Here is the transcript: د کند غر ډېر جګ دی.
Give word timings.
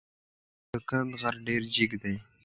د 0.71 0.71
کند 0.89 1.09
غر 1.21 1.35
ډېر 1.47 1.61
جګ 1.75 1.91
دی. 2.03 2.15